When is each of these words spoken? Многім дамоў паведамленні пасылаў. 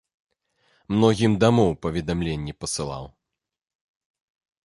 Многім 0.93 1.31
дамоў 1.43 1.71
паведамленні 1.85 2.53
пасылаў. 2.63 3.05